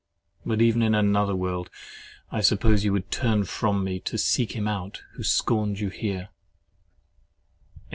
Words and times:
But 0.43 0.63
even 0.63 0.81
in 0.81 0.95
another 0.95 1.35
world, 1.35 1.69
I 2.31 2.41
suppose 2.41 2.83
you 2.83 2.91
would 2.93 3.11
turn 3.11 3.43
from 3.43 3.83
me 3.83 3.99
to 3.99 4.17
seek 4.17 4.53
him 4.53 4.67
out 4.67 5.03
who 5.11 5.21
scorned 5.23 5.79
you 5.79 5.89
here. 5.89 6.29